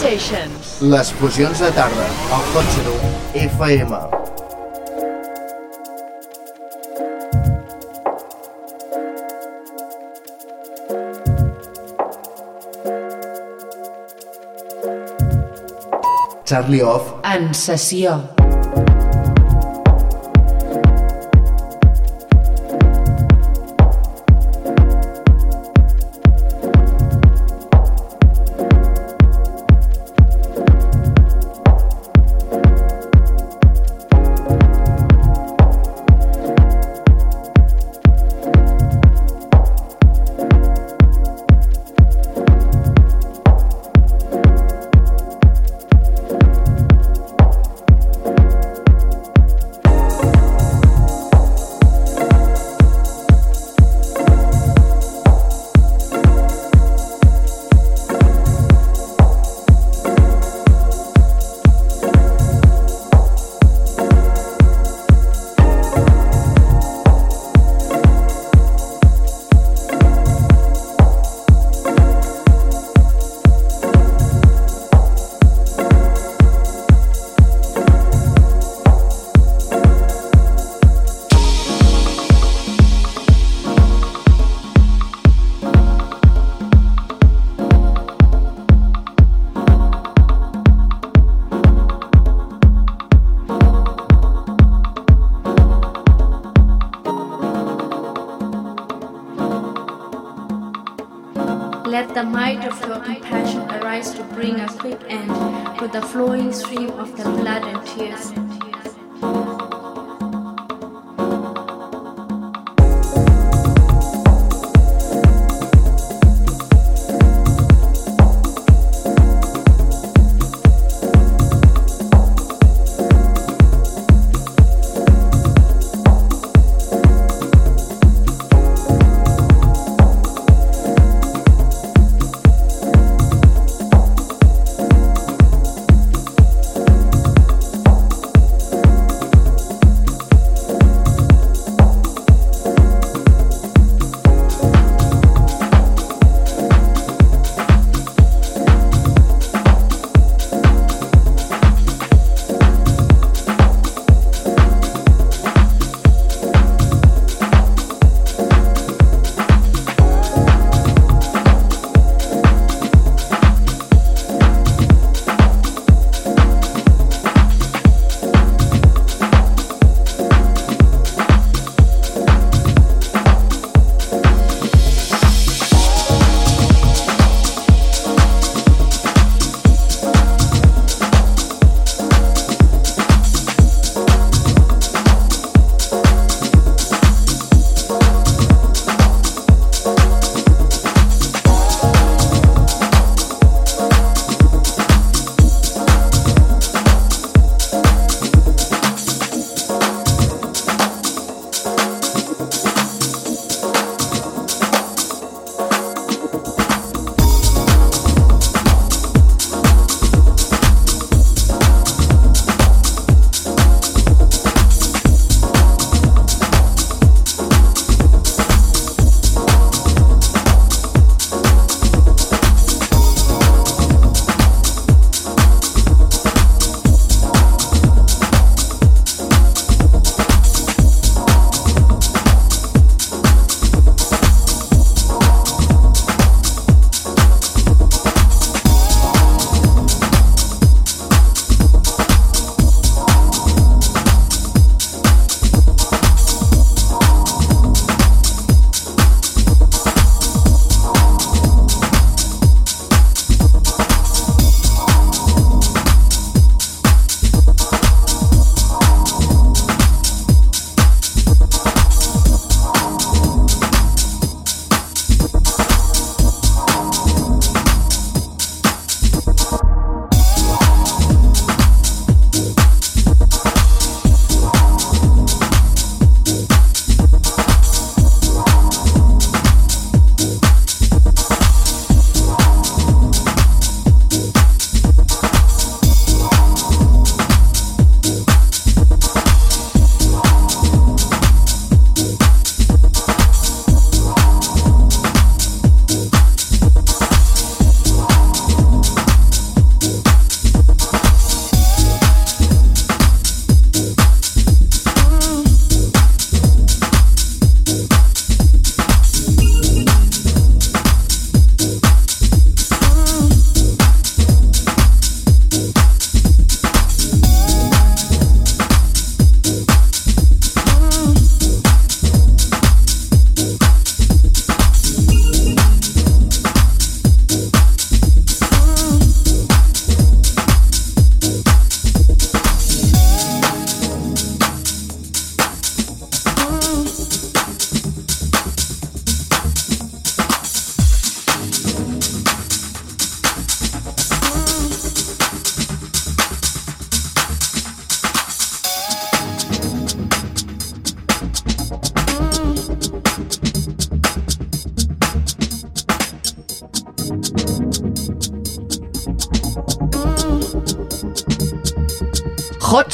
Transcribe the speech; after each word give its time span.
Sessions. 0.00 0.68
Les 0.80 1.10
fusions 1.20 1.60
de 1.60 1.68
tarda, 1.76 2.06
al 2.32 2.46
cotxe 2.54 2.84
d'un 2.86 3.02
FM. 3.36 4.00
Charlie 16.50 16.82
Off 16.82 17.12
En 17.22 17.52
sessió. 17.54 18.39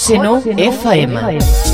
Xeno 0.06 0.41
FM. 0.56 1.65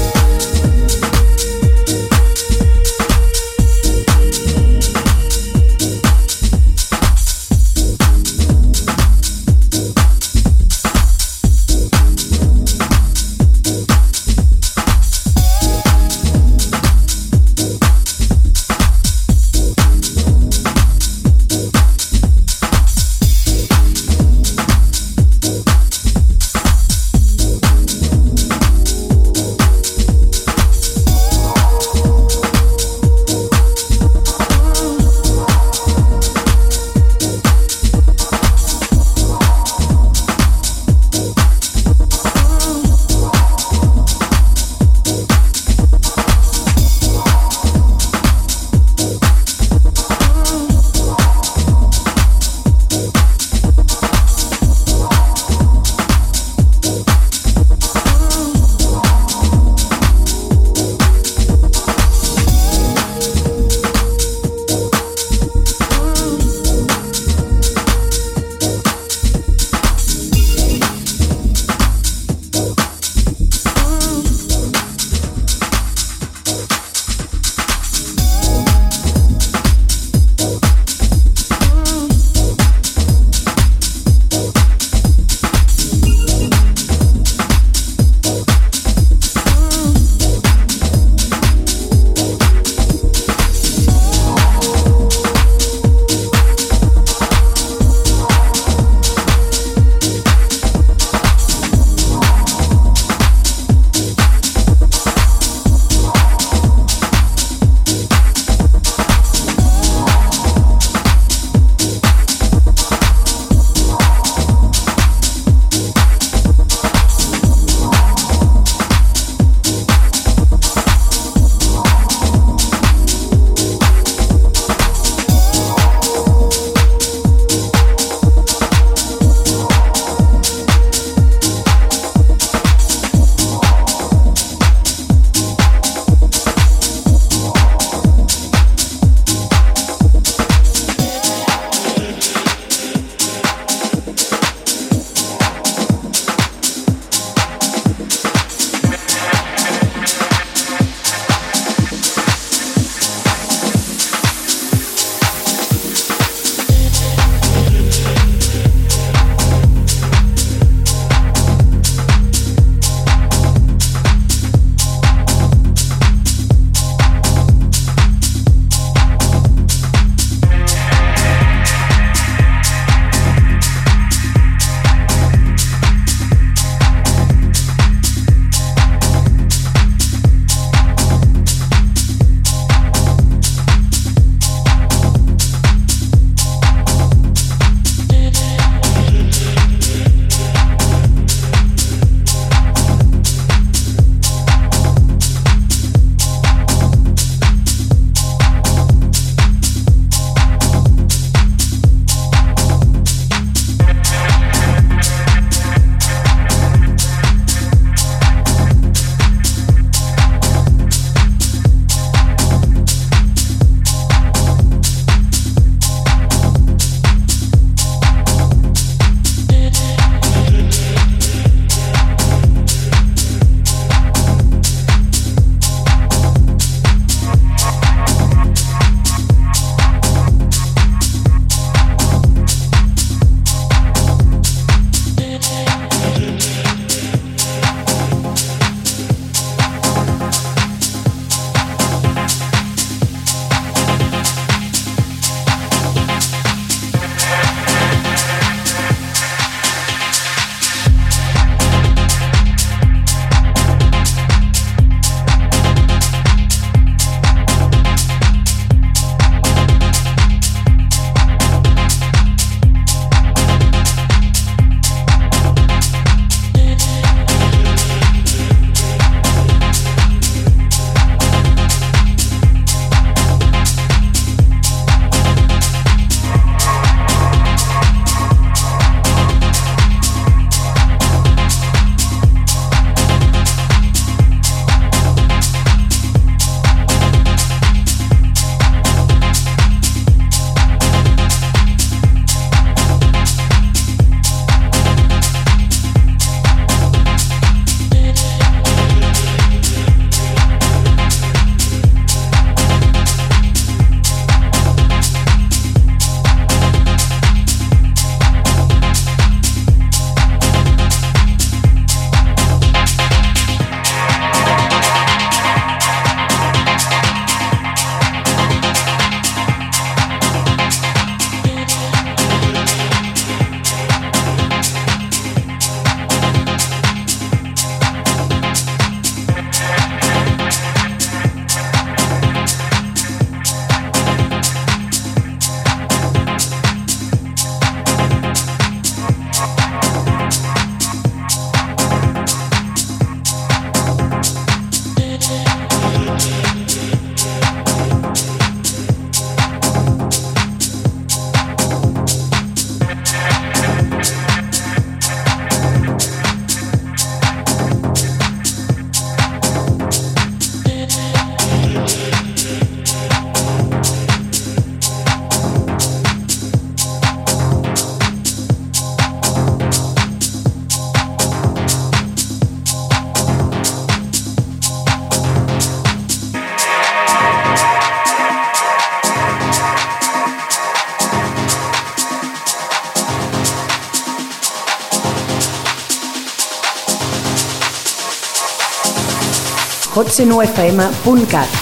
www.opcionofm.cat 390.12 391.61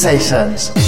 D-Sessions. 0.00 0.87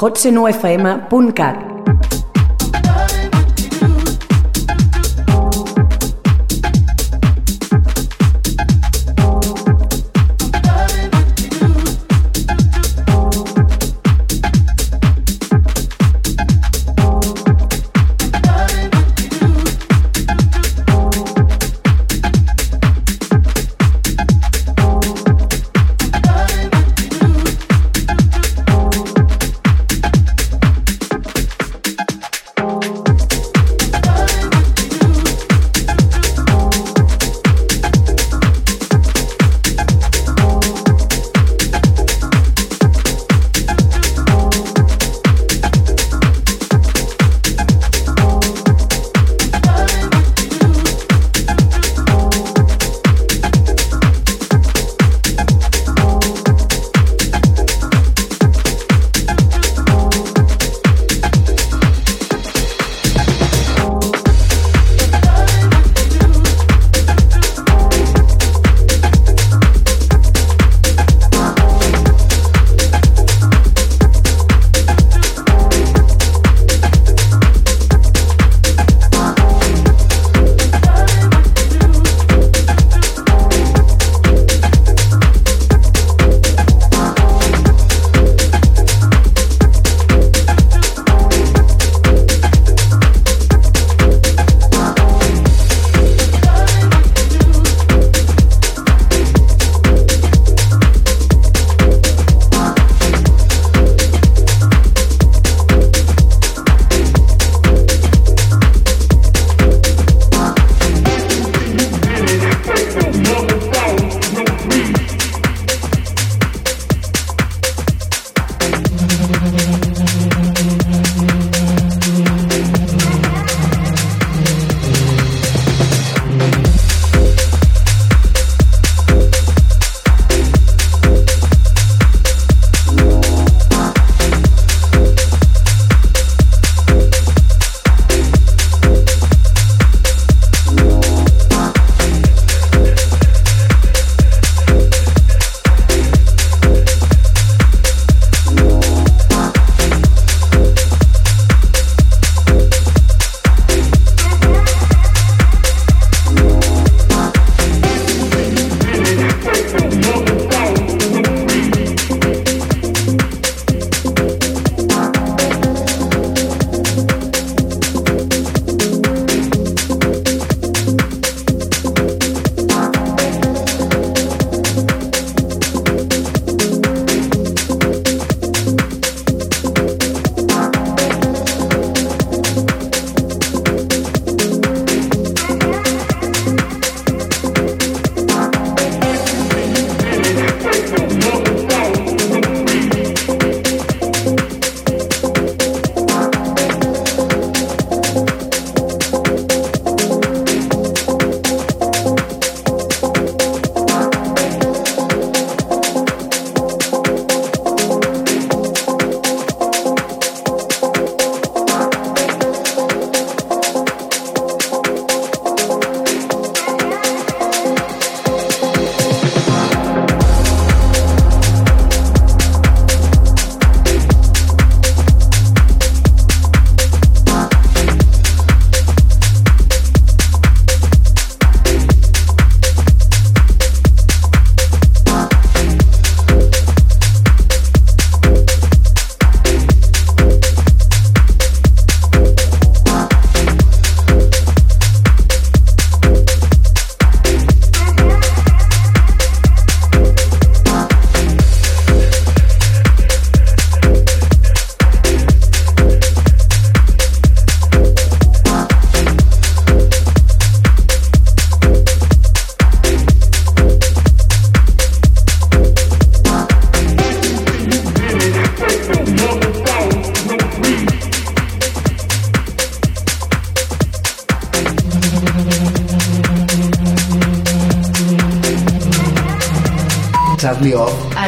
hotsenofm.cat 0.00 1.69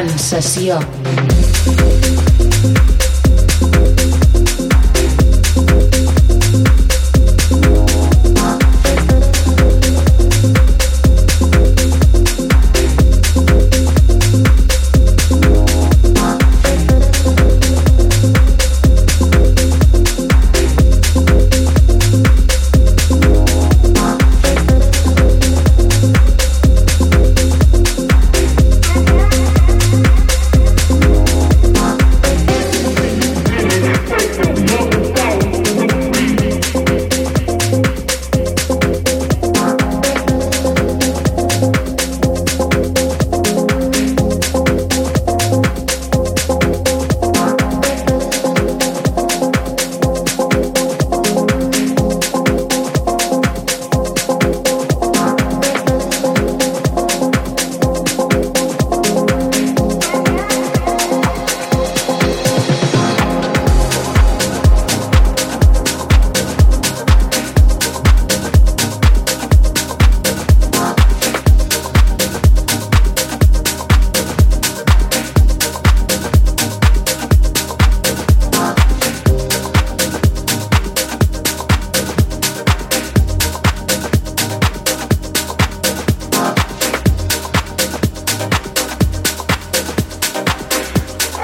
sensació 0.08 0.80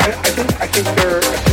I, 0.09 0.13
think 0.13 0.61
I 0.63 0.67
think 0.67 0.97
they're. 0.97 1.48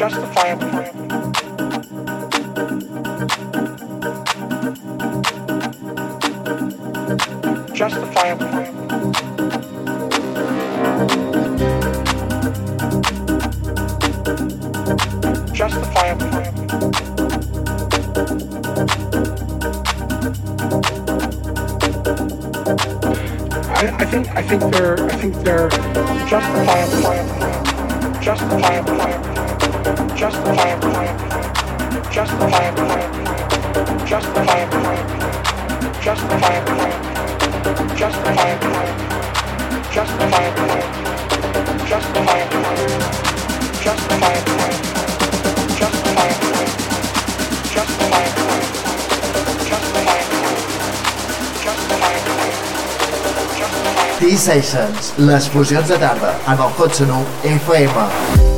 justifiably. 0.00 0.86
Justifiably. 7.74 8.64
Justifiably. 15.52 16.44
I, 23.68 23.96
I 23.98 24.04
think 24.06 24.28
I 24.28 24.42
think 24.42 24.62
they're 24.72 24.98
I 24.98 25.16
think 25.16 25.34
they're 25.44 25.68
justifiable 26.26 27.50
justifiable 28.22 29.09
D-Sessions, 54.20 55.14
les 55.18 55.48
fusions 55.48 55.88
de 55.88 55.98
tarda, 55.98 56.36
amb 56.46 56.62
el 56.66 56.78
Hotsuno 56.78 57.24
FM. 57.56 58.49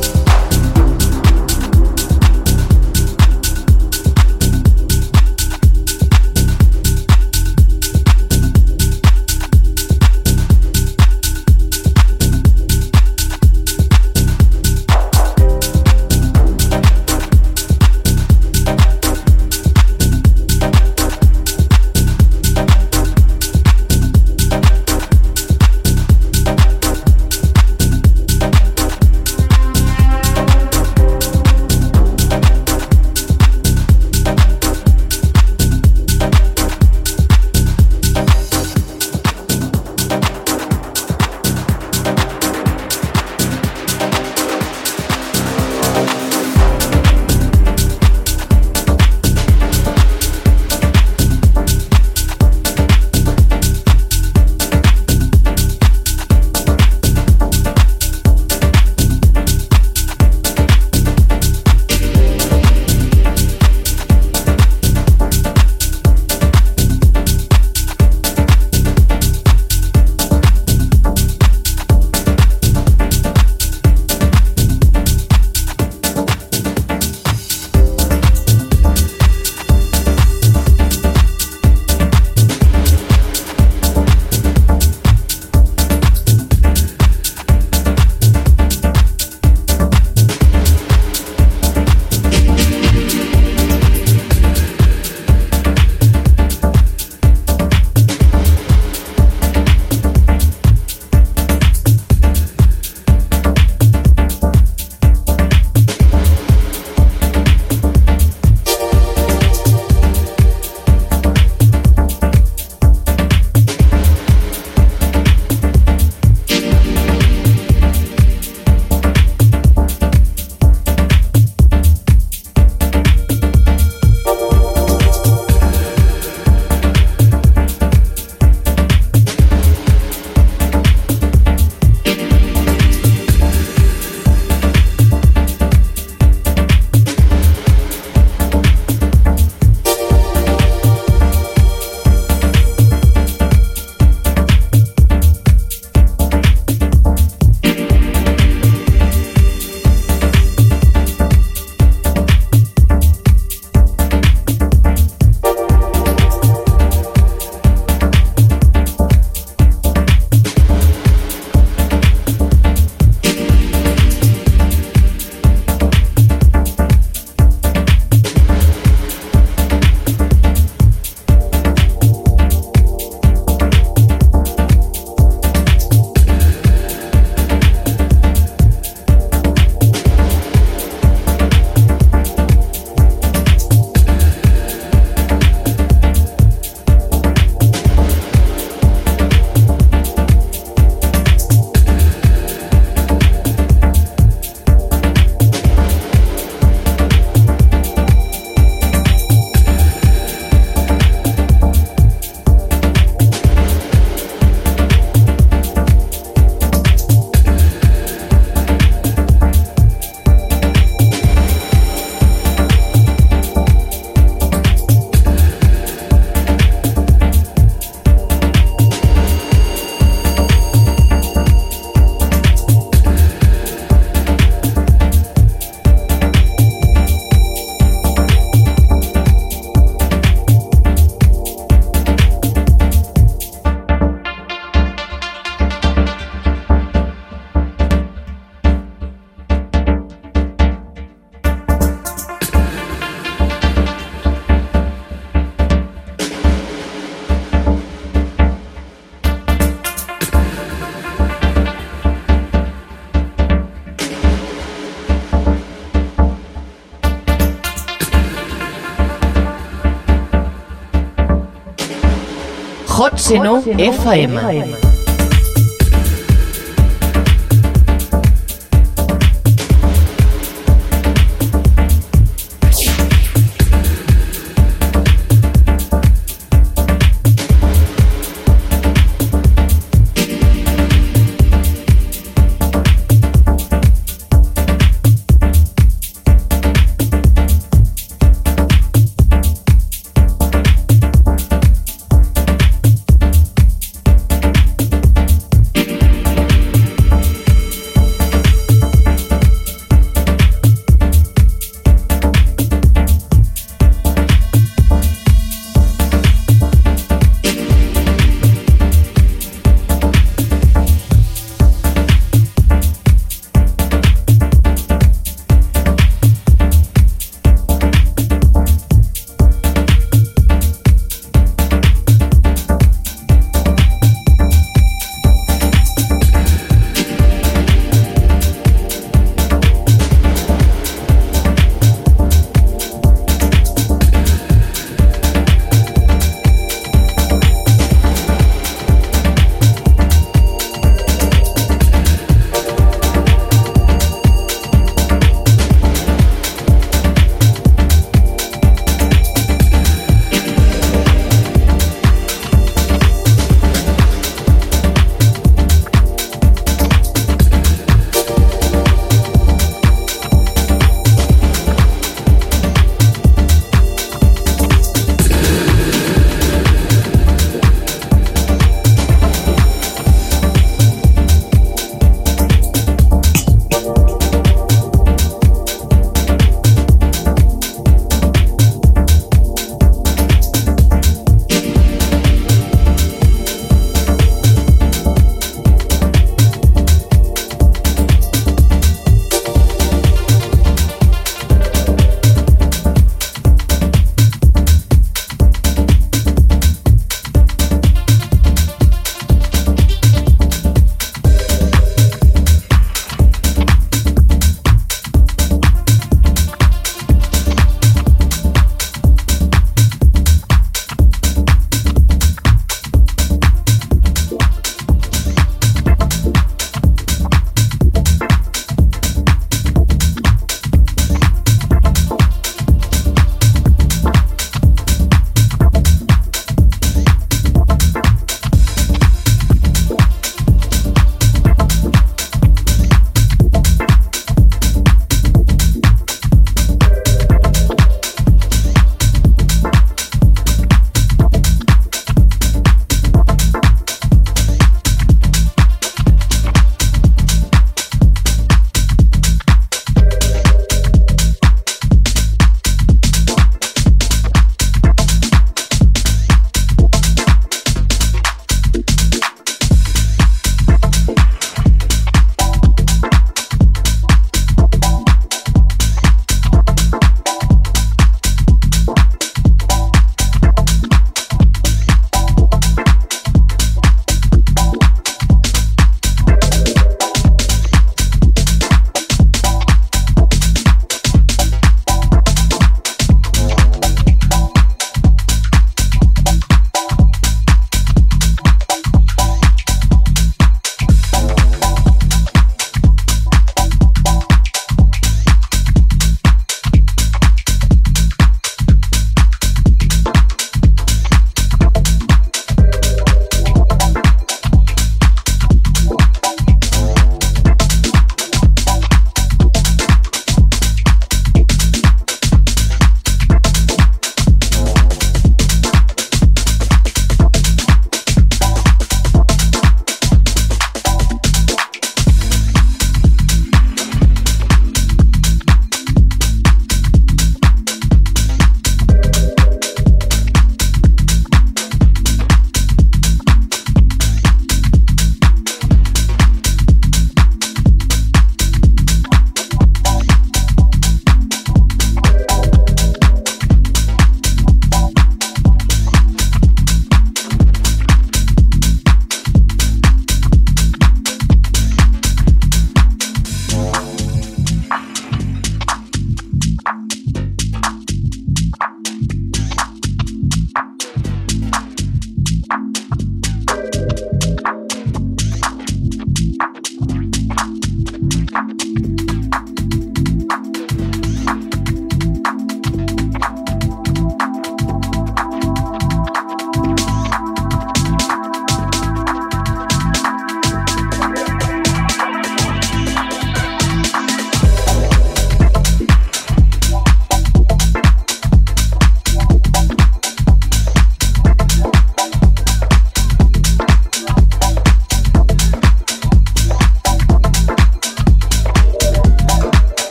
Hot 263.13 263.19
Seno 263.19 263.61
FM. 263.61 264.82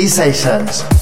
D 0.00 0.06
Sessions. 0.08 0.99